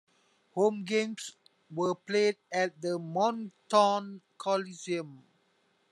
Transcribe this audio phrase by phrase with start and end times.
[0.55, 1.35] Home games
[1.69, 5.21] were played at the Moncton Coliseum.